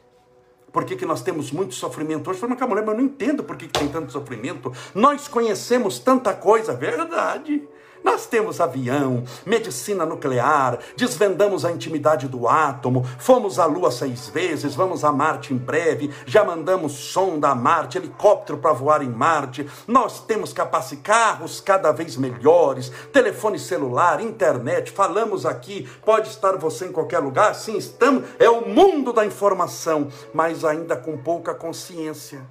[0.72, 2.40] Por que, que nós temos muito sofrimento hoje?
[2.40, 4.74] Falei, mas calma, mas eu não entendo por que, que tem tanto sofrimento.
[4.96, 7.68] Nós conhecemos tanta coisa, verdade.
[8.04, 14.76] Nós temos avião, medicina nuclear, desvendamos a intimidade do átomo, fomos à Lua seis vezes,
[14.76, 19.70] vamos a Marte em breve, já mandamos sonda a Marte, helicóptero para voar em Marte.
[19.88, 24.92] Nós temos capacidade, carros cada vez melhores, telefone celular, internet.
[24.92, 28.24] Falamos aqui, pode estar você em qualquer lugar, sim, estamos.
[28.40, 32.42] É o mundo da informação, mas ainda com pouca consciência.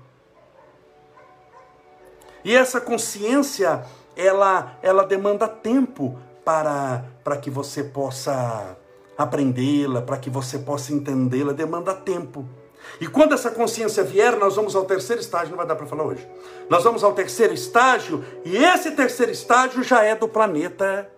[2.45, 3.85] E essa consciência
[4.17, 8.77] ela, ela demanda tempo para, para que você possa
[9.17, 12.47] aprendê-la, para que você possa entendê-la, demanda tempo.
[13.01, 16.05] E quando essa consciência vier, nós vamos ao terceiro estágio, não vai dar para falar
[16.05, 16.29] hoje.
[16.69, 21.09] Nós vamos ao terceiro estágio, e esse terceiro estágio já é do planeta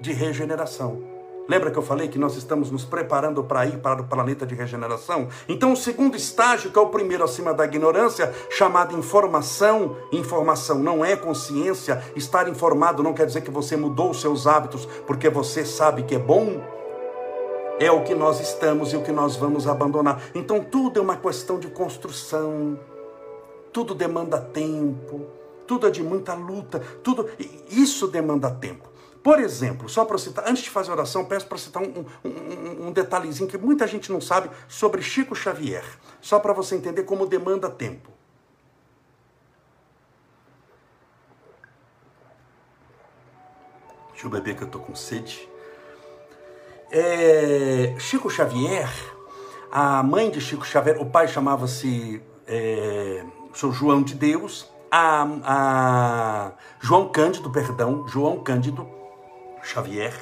[0.00, 1.13] de regeneração.
[1.46, 4.54] Lembra que eu falei que nós estamos nos preparando para ir para o planeta de
[4.54, 5.28] regeneração?
[5.46, 9.96] Então, o segundo estágio, que é o primeiro acima da ignorância, chamado informação.
[10.10, 12.02] Informação não é consciência.
[12.16, 16.14] Estar informado não quer dizer que você mudou os seus hábitos porque você sabe que
[16.14, 16.62] é bom.
[17.78, 20.22] É o que nós estamos e o que nós vamos abandonar.
[20.34, 22.78] Então, tudo é uma questão de construção.
[23.70, 25.26] Tudo demanda tempo.
[25.66, 26.80] Tudo é de muita luta.
[27.02, 27.28] Tudo
[27.68, 28.93] isso demanda tempo.
[29.24, 32.88] Por exemplo, só para citar, antes de fazer a oração, peço para citar um, um,
[32.88, 35.82] um, detalhezinho que muita gente não sabe sobre Chico Xavier,
[36.20, 38.10] só para você entender como demanda tempo.
[44.10, 45.48] Deixa eu beber que eu estou com sede.
[46.90, 48.90] É, Chico Xavier,
[49.72, 57.08] a mãe de Chico Xavier, o pai chamava-se é, João de Deus, a, a João
[57.08, 59.02] Cândido, perdão, João Cândido,
[59.64, 60.14] Xavier.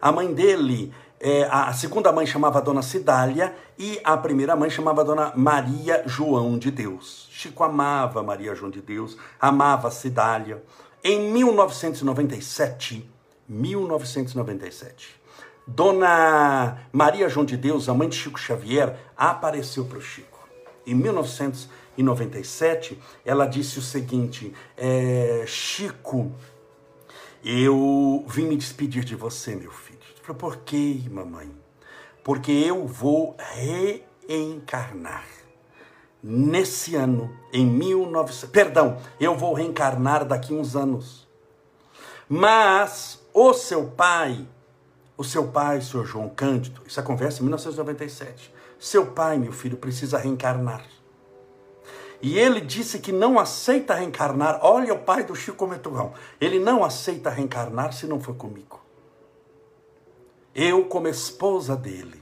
[0.00, 5.04] A mãe dele, é, a segunda mãe chamava Dona Cidália e a primeira mãe chamava
[5.04, 7.28] Dona Maria João de Deus.
[7.30, 10.62] Chico amava Maria João de Deus, amava Cidália.
[11.02, 13.08] Em 1997,
[13.48, 15.20] 1997,
[15.66, 20.40] Dona Maria João de Deus, a mãe de Chico Xavier, apareceu para o Chico.
[20.86, 26.32] Em 1997, ela disse o seguinte: é, Chico,
[27.44, 29.98] eu vim me despedir de você, meu filho.
[30.22, 31.50] Falei, por que, mamãe?
[32.22, 33.36] Porque eu vou
[34.28, 35.24] reencarnar.
[36.22, 38.50] Nesse ano, em 1900.
[38.50, 41.26] Perdão, eu vou reencarnar daqui uns anos.
[42.28, 44.46] Mas o seu pai,
[45.16, 48.54] o seu pai, senhor João Cândido, isso acontece em 1997.
[48.78, 50.84] Seu pai, meu filho, precisa reencarnar.
[52.22, 54.60] E ele disse que não aceita reencarnar.
[54.62, 56.12] Olha o pai do Chico Meturrão.
[56.40, 58.80] Ele não aceita reencarnar se não for comigo.
[60.54, 62.20] Eu, como esposa dele.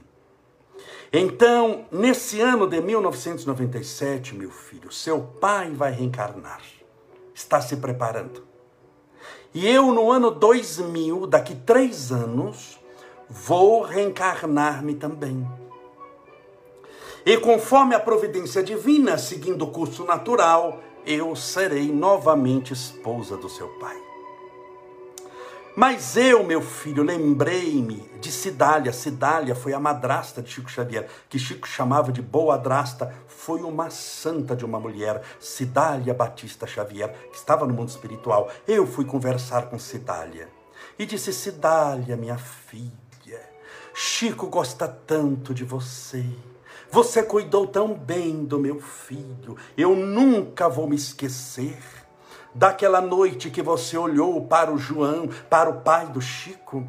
[1.11, 6.61] Então, nesse ano de 1997, meu filho, seu pai vai reencarnar.
[7.33, 8.47] Está se preparando.
[9.53, 12.79] E eu, no ano 2000, daqui três anos,
[13.27, 15.47] vou reencarnar-me também.
[17.25, 23.67] E conforme a providência divina, seguindo o curso natural, eu serei novamente esposa do seu
[23.79, 23.97] pai.
[25.75, 28.91] Mas eu, meu filho, lembrei-me de Cidália.
[28.91, 33.15] Cidália foi a madrasta de Chico Xavier, que Chico chamava de boa adrasta.
[33.27, 38.49] Foi uma santa de uma mulher, Cidália Batista Xavier, que estava no mundo espiritual.
[38.67, 40.49] Eu fui conversar com Cidália
[40.97, 43.39] e disse: Cidália, minha filha,
[43.93, 46.25] Chico gosta tanto de você.
[46.91, 49.55] Você cuidou tão bem do meu filho.
[49.77, 51.77] Eu nunca vou me esquecer
[52.53, 56.87] daquela noite que você olhou para o João, para o pai do Chico,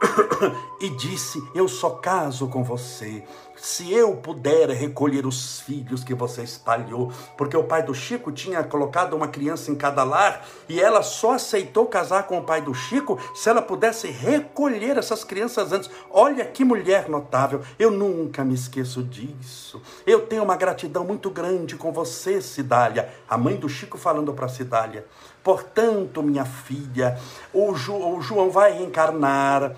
[0.80, 3.24] e disse: Eu só caso com você
[3.60, 8.62] se eu puder recolher os filhos que você espalhou, porque o pai do Chico tinha
[8.62, 12.74] colocado uma criança em cada lar e ela só aceitou casar com o pai do
[12.74, 15.90] Chico se ela pudesse recolher essas crianças antes.
[16.10, 19.82] Olha que mulher notável, eu nunca me esqueço disso.
[20.06, 24.48] Eu tenho uma gratidão muito grande com você, Cidália, a mãe do Chico falando para
[24.48, 25.06] Cidália.
[25.42, 27.18] Portanto, minha filha,
[27.54, 29.74] o, o João vai reencarnar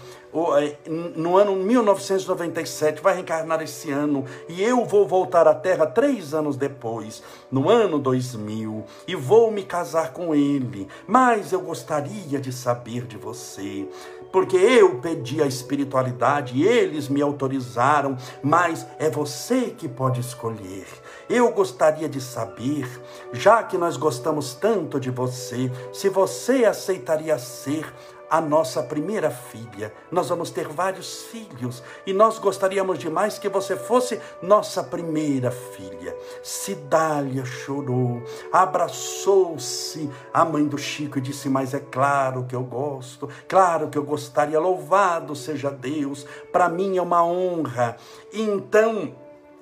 [1.16, 6.56] no ano 1997, vai reencarnar esse ano, e eu vou voltar à Terra três anos
[6.56, 10.86] depois, no ano 2000, e vou me casar com ele.
[11.06, 13.88] Mas eu gostaria de saber de você,
[14.30, 20.86] porque eu pedi a espiritualidade e eles me autorizaram, mas é você que pode escolher.
[21.28, 22.88] Eu gostaria de saber,
[23.32, 27.92] já que nós gostamos tanto de você, se você aceitaria ser
[28.30, 29.92] a nossa primeira filha.
[30.10, 36.16] Nós vamos ter vários filhos e nós gostaríamos demais que você fosse nossa primeira filha.
[36.42, 43.28] Cidália chorou, abraçou-se a mãe do Chico e disse: Mas é claro que eu gosto,
[43.48, 47.96] claro que eu gostaria, louvado seja Deus, para mim é uma honra.
[48.32, 49.12] Então,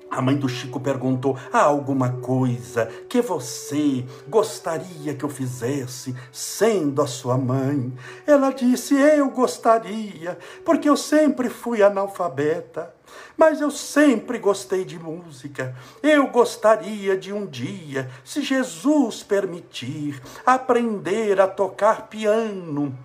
[0.09, 7.01] a mãe do Chico perguntou: há alguma coisa que você gostaria que eu fizesse, sendo
[7.01, 7.93] a sua mãe?
[8.25, 12.93] Ela disse: Eu gostaria, porque eu sempre fui analfabeta.
[13.35, 15.75] Mas eu sempre gostei de música.
[16.03, 22.95] Eu gostaria de um dia, se Jesus permitir, aprender a tocar piano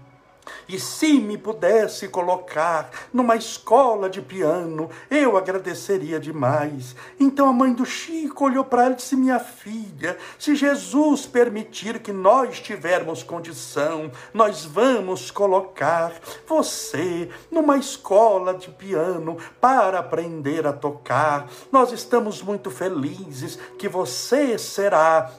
[0.68, 6.94] e se me pudesse colocar numa escola de piano, eu agradeceria demais.
[7.18, 12.00] Então a mãe do Chico olhou para ela e disse: Minha filha, se Jesus permitir
[12.00, 16.12] que nós tivermos condição, nós vamos colocar
[16.46, 21.48] você numa escola de piano para aprender a tocar.
[21.70, 25.30] Nós estamos muito felizes que você será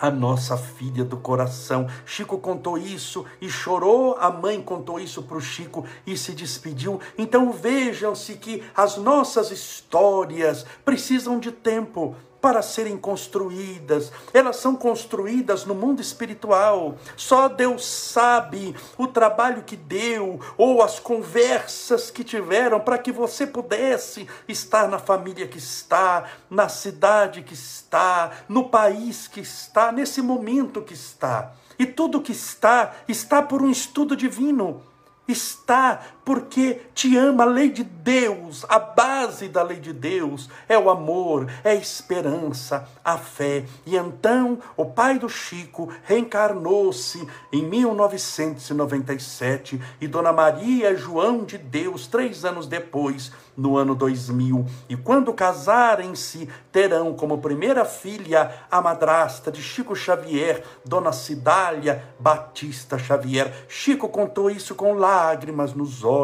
[0.00, 1.88] a nossa filha do coração.
[2.04, 7.00] Chico contou isso e chorou, a mãe contou isso para o Chico e se despediu.
[7.16, 14.12] Então vejam-se que as nossas histórias precisam de tempo para serem construídas.
[14.32, 16.96] Elas são construídas no mundo espiritual.
[17.16, 23.46] Só Deus sabe o trabalho que deu ou as conversas que tiveram para que você
[23.46, 30.22] pudesse estar na família que está, na cidade que está, no país que está, nesse
[30.22, 31.52] momento que está.
[31.78, 34.82] E tudo que está, está por um estudo divino
[35.28, 40.76] está porque te ama a lei de Deus, a base da lei de Deus é
[40.76, 43.64] o amor, é a esperança, a fé.
[43.86, 52.08] E então o pai do Chico reencarnou-se em 1997 e Dona Maria João de Deus,
[52.08, 54.66] três anos depois, no ano 2000.
[54.88, 62.98] E quando casarem-se, terão como primeira filha a madrasta de Chico Xavier, Dona Cidália Batista
[62.98, 63.66] Xavier.
[63.68, 66.15] Chico contou isso com lágrimas nos olhos,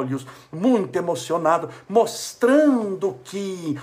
[0.51, 3.79] muito emocionado, mostrando que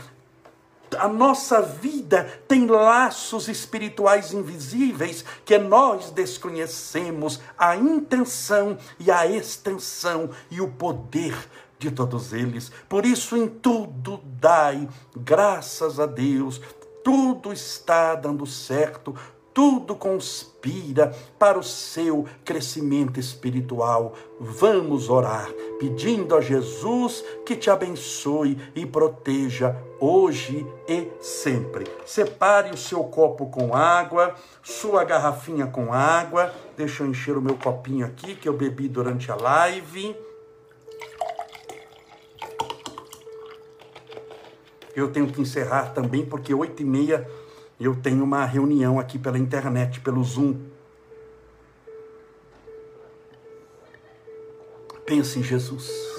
[0.97, 10.29] a nossa vida tem laços espirituais invisíveis que nós desconhecemos a intenção e a extensão
[10.49, 11.35] e o poder
[11.77, 12.71] de todos eles.
[12.87, 16.59] Por isso, em tudo dai graças a Deus,
[17.03, 19.15] tudo está dando certo,
[19.59, 24.13] tudo conspira para o seu crescimento espiritual.
[24.39, 31.83] Vamos orar, pedindo a Jesus que te abençoe e proteja hoje e sempre.
[32.05, 34.33] Separe o seu copo com água,
[34.63, 36.53] sua garrafinha com água.
[36.77, 40.15] Deixa eu encher o meu copinho aqui que eu bebi durante a live.
[44.95, 47.29] Eu tenho que encerrar também porque oito e meia
[47.79, 50.57] eu tenho uma reunião aqui pela internet, pelo Zoom.
[55.05, 56.09] Pense em Jesus.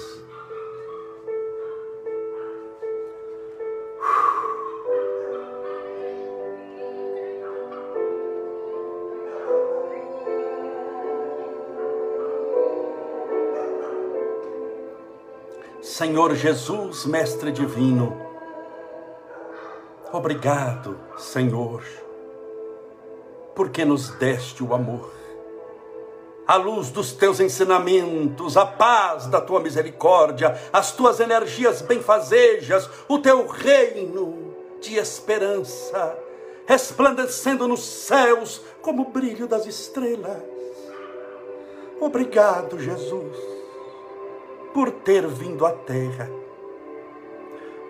[15.81, 18.30] Senhor Jesus, Mestre Divino,
[20.13, 21.83] Obrigado, Senhor,
[23.55, 25.09] porque nos deste o amor,
[26.45, 33.19] a luz dos teus ensinamentos, a paz da tua misericórdia, as tuas energias benfazejas, o
[33.19, 36.17] teu reino de esperança,
[36.65, 40.41] resplandecendo nos céus como o brilho das estrelas.
[42.01, 43.37] Obrigado, Jesus,
[44.73, 46.29] por ter vindo à terra.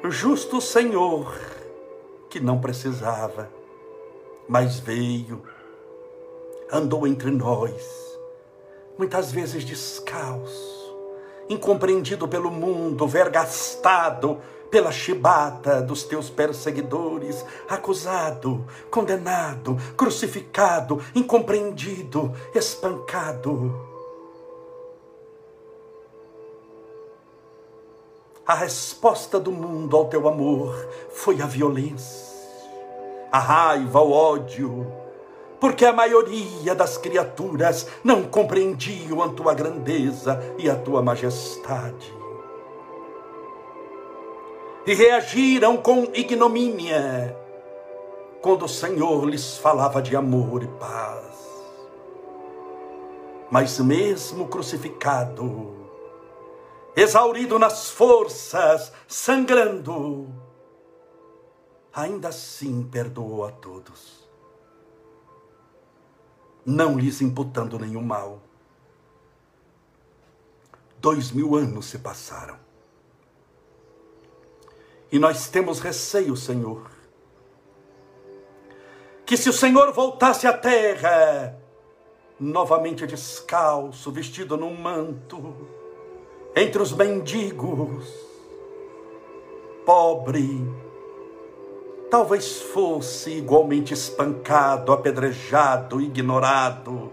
[0.03, 1.33] Justo Senhor,
[2.31, 3.49] que não precisava,
[4.47, 5.43] mas veio,
[6.71, 8.17] andou entre nós,
[8.97, 10.95] muitas vezes descalço,
[11.49, 23.90] incompreendido pelo mundo, vergastado pela chibata dos teus perseguidores, acusado, condenado, crucificado, incompreendido, espancado.
[28.51, 30.75] A resposta do mundo ao teu amor
[31.09, 32.27] foi a violência,
[33.31, 34.91] a raiva, o ódio,
[35.57, 42.13] porque a maioria das criaturas não compreendiam a tua grandeza e a tua majestade.
[44.85, 47.33] E reagiram com ignomínia
[48.41, 51.23] quando o Senhor lhes falava de amor e paz.
[53.49, 55.80] Mas mesmo crucificado,
[56.95, 60.27] exaurido nas forças, sangrando,
[61.93, 64.27] ainda assim perdoou a todos,
[66.65, 68.41] não lhes imputando nenhum mal.
[70.99, 72.59] Dois mil anos se passaram.
[75.11, 76.89] E nós temos receio, Senhor,
[79.25, 81.59] que se o Senhor voltasse à terra,
[82.39, 85.80] novamente descalço, vestido num manto,
[86.55, 88.05] entre os mendigos,
[89.85, 90.67] pobre,
[92.09, 97.11] talvez fosse igualmente espancado, apedrejado, ignorado,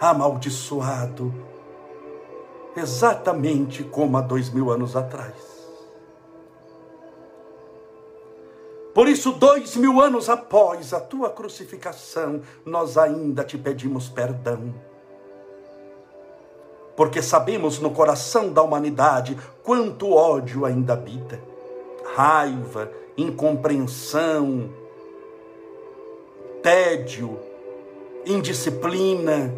[0.00, 1.32] amaldiçoado,
[2.76, 5.56] exatamente como há dois mil anos atrás.
[8.92, 14.74] Por isso, dois mil anos após a tua crucificação, nós ainda te pedimos perdão
[16.96, 21.38] porque sabemos no coração da humanidade quanto ódio ainda habita
[22.16, 24.70] raiva, incompreensão,
[26.62, 27.38] tédio,
[28.24, 29.52] indisciplina.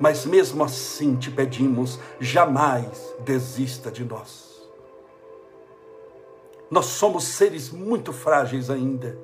[0.00, 4.66] Mas mesmo assim te pedimos, jamais desista de nós.
[6.70, 9.18] Nós somos seres muito frágeis ainda,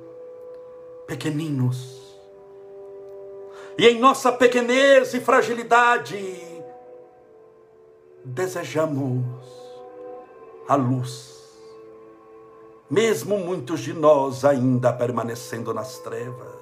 [1.06, 2.03] pequeninos
[3.76, 6.40] e em nossa pequenez e fragilidade,
[8.24, 9.24] desejamos
[10.68, 11.42] a luz,
[12.88, 16.54] mesmo muitos de nós ainda permanecendo nas trevas.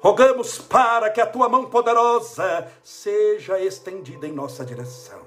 [0.00, 5.20] Rogamos para que a tua mão poderosa seja estendida em nossa direção.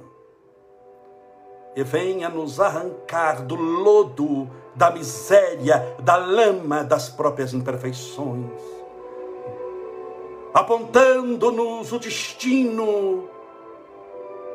[1.75, 8.80] E venha nos arrancar do lodo, da miséria, da lama das próprias imperfeições
[10.53, 13.29] apontando-nos o destino,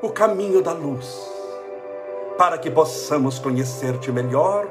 [0.03, 1.34] o caminho da luz.
[2.36, 4.70] para que possamos conhecer-te melhor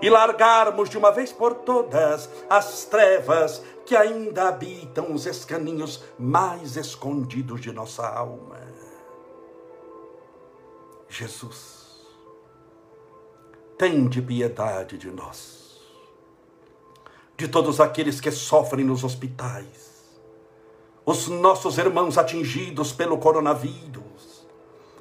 [0.00, 6.76] e largarmos de uma vez por todas as trevas que ainda habitam os escaninhos mais
[6.76, 8.58] escondidos de nossa alma.
[11.08, 12.06] Jesus,
[13.76, 15.80] tende piedade de nós,
[17.36, 19.87] de todos aqueles que sofrem nos hospitais,
[21.08, 24.46] os nossos irmãos atingidos pelo coronavírus,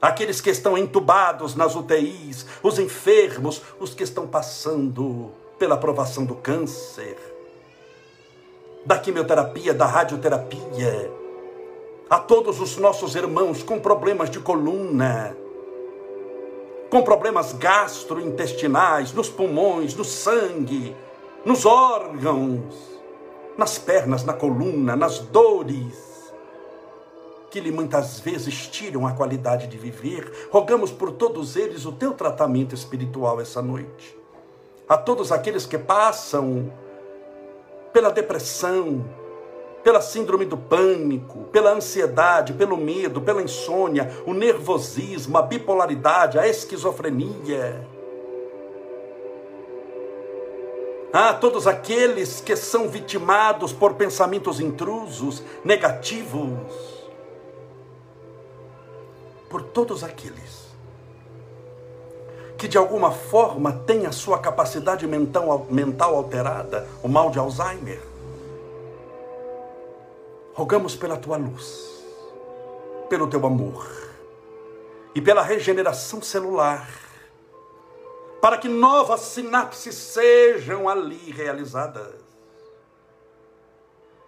[0.02, 6.34] aqueles que estão entubados nas UTIs, os enfermos, os que estão passando pela aprovação do
[6.34, 7.18] câncer,
[8.86, 11.12] da quimioterapia, da radioterapia,
[12.10, 15.36] a todos os nossos irmãos com problemas de coluna,
[16.90, 20.96] com problemas gastrointestinais, nos pulmões, no sangue,
[21.44, 22.97] nos órgãos,
[23.58, 26.34] nas pernas, na coluna, nas dores,
[27.50, 30.50] que lhe muitas vezes tiram a qualidade de viver.
[30.52, 34.16] Rogamos por todos eles o teu tratamento espiritual essa noite.
[34.88, 36.72] A todos aqueles que passam
[37.92, 39.04] pela depressão,
[39.84, 46.48] pela síndrome do pânico, pela ansiedade, pelo medo, pela insônia, o nervosismo, a bipolaridade, a
[46.48, 47.97] esquizofrenia.
[51.12, 57.06] Ah, todos aqueles que são vitimados por pensamentos intrusos, negativos.
[59.50, 60.68] Por todos aqueles
[62.58, 68.02] que de alguma forma têm a sua capacidade mental, mental alterada, o mal de Alzheimer
[70.58, 72.04] Rogamos pela tua luz,
[73.08, 73.88] pelo teu amor
[75.14, 76.90] e pela regeneração celular,
[78.42, 82.16] para que novas sinapses sejam ali realizadas.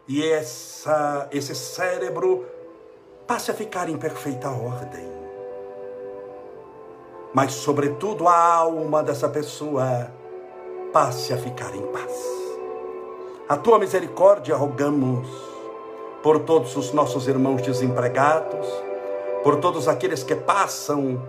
[0.08, 2.46] E essa, esse cérebro
[3.28, 5.08] passe a ficar em perfeita ordem.
[7.32, 10.12] Mas, sobretudo, a alma dessa pessoa
[10.92, 12.40] passe a ficar em paz.
[13.48, 15.28] A tua misericórdia rogamos
[16.24, 18.68] por todos os nossos irmãos desempregados,
[19.44, 21.22] por todos aqueles que passam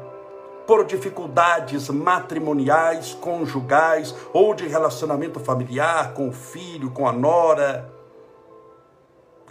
[0.71, 7.93] por dificuldades matrimoniais, conjugais ou de relacionamento familiar com o filho, com a nora,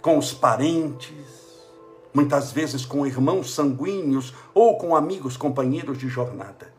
[0.00, 1.68] com os parentes,
[2.14, 6.72] muitas vezes com irmãos sanguíneos ou com amigos, companheiros de jornada.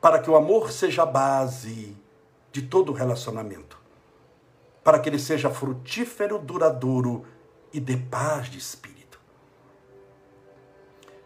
[0.00, 1.96] Para que o amor seja a base
[2.50, 3.78] de todo relacionamento
[4.82, 7.24] para que ele seja frutífero, duradouro
[7.72, 8.95] e de paz de espírito.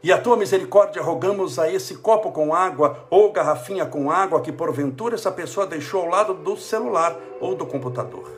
[0.03, 4.51] E a tua misericórdia rogamos a esse copo com água ou garrafinha com água que
[4.51, 8.31] porventura essa pessoa deixou ao lado do celular ou do computador.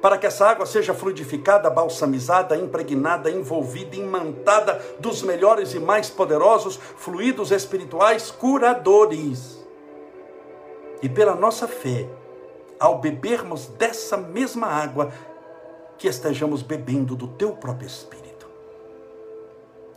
[0.00, 6.76] Para que essa água seja fluidificada, balsamizada, impregnada, envolvida, imantada dos melhores e mais poderosos
[6.96, 9.62] fluidos espirituais curadores.
[11.02, 12.08] E pela nossa fé,
[12.80, 15.12] ao bebermos dessa mesma água,
[15.98, 18.25] que estejamos bebendo do teu próprio Espírito.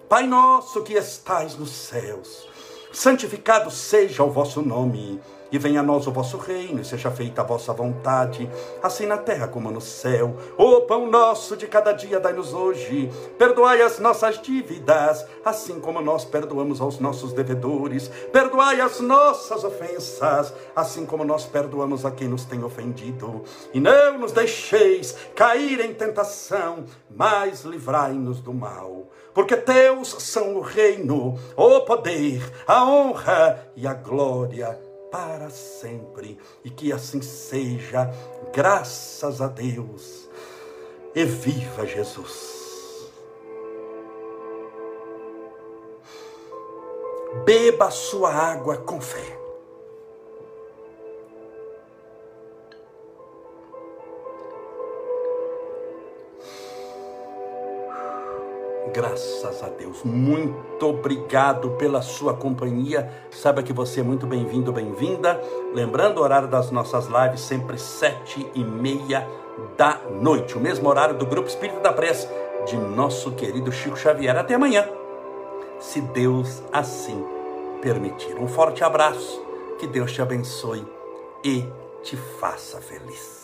[0.09, 2.47] Pai nosso que estais nos céus,
[2.91, 7.41] santificado seja o vosso nome e venha a nós o vosso reino, e seja feita
[7.41, 8.49] a vossa vontade,
[8.81, 10.35] assim na terra como no céu.
[10.57, 13.09] O pão nosso de cada dia dai-nos hoje.
[13.37, 18.09] Perdoai as nossas dívidas, assim como nós perdoamos aos nossos devedores.
[18.31, 23.43] Perdoai as nossas ofensas, assim como nós perdoamos a quem nos tem ofendido.
[23.73, 29.07] E não nos deixeis cair em tentação, mas livrai-nos do mal.
[29.33, 36.37] Porque teus são o reino, o poder, a honra e a glória para sempre.
[36.63, 38.09] E que assim seja,
[38.53, 40.29] graças a Deus.
[41.15, 42.59] E viva Jesus!
[47.45, 49.38] Beba sua água com fé.
[58.93, 60.03] Graças a Deus.
[60.03, 63.09] Muito obrigado pela sua companhia.
[63.29, 65.39] Saiba que você é muito bem-vindo, bem-vinda.
[65.73, 69.27] Lembrando o horário das nossas lives, sempre sete e meia
[69.77, 70.57] da noite.
[70.57, 72.27] O mesmo horário do Grupo Espírito da Prece
[72.65, 74.35] de nosso querido Chico Xavier.
[74.37, 74.87] Até amanhã,
[75.79, 77.23] se Deus assim
[77.81, 78.35] permitir.
[78.35, 79.41] Um forte abraço.
[79.79, 80.85] Que Deus te abençoe
[81.43, 81.65] e
[82.03, 83.38] te faça feliz.